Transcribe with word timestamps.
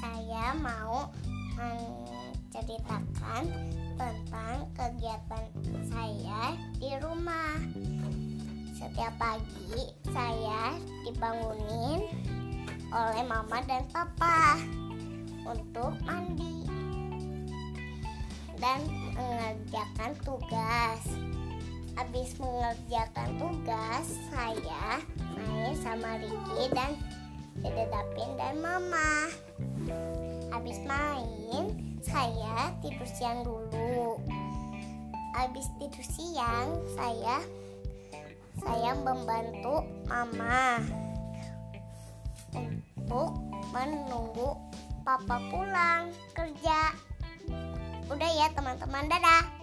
saya 0.00 0.56
mau 0.56 1.12
menceritakan 1.60 3.44
tentang 4.00 4.56
kegiatan 4.72 5.44
saya 5.92 6.56
di 6.80 6.96
rumah. 7.04 7.60
Setiap 8.72 9.12
pagi 9.20 9.92
saya 10.08 10.72
dibangunin 11.04 12.08
oleh 12.88 13.24
mama 13.28 13.60
dan 13.68 13.84
papa 13.92 14.56
untuk 15.44 15.92
mandi 16.08 16.64
dan 18.56 18.80
mengerjakan 19.12 20.16
tugas. 20.24 21.02
Habis 21.94 22.34
mengerjakan 22.40 23.36
tugas, 23.36 24.06
saya 24.32 24.98
main 25.36 25.76
sama 25.78 26.18
Ricky 26.18 26.72
dan 26.74 26.96
Dede 27.84 28.00
Dapin 28.00 28.30
dan 28.40 28.56
Mama. 28.64 29.28
Habis 30.48 30.80
main, 30.88 31.64
saya 32.00 32.72
tidur 32.80 33.04
siang 33.04 33.44
dulu. 33.44 34.16
Habis 35.36 35.68
tidur 35.76 36.00
siang, 36.00 36.80
saya 36.96 37.44
saya 38.56 38.96
membantu 38.96 39.84
Mama 40.08 40.80
untuk 42.56 43.36
menunggu 43.76 44.56
Papa 45.04 45.36
pulang 45.52 46.08
kerja. 46.32 46.88
Udah 48.08 48.30
ya 48.32 48.48
teman-teman, 48.56 49.12
dadah. 49.12 49.53